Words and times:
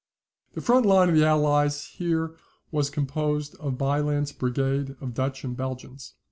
The 0.53 0.61
front 0.61 0.87
line 0.87 1.09
of 1.09 1.15
the 1.15 1.27
Allies 1.27 1.85
here 1.89 2.35
was 2.71 2.89
composed 2.89 3.53
of 3.59 3.77
Bylandt's 3.77 4.31
brigade 4.31 4.95
of 4.99 5.13
Dutch 5.13 5.43
and 5.43 5.55
Belgians. 5.55 6.15